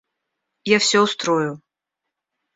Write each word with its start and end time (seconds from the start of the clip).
Я 0.75 0.79
всё 0.79 1.03
устрою. 1.03 1.51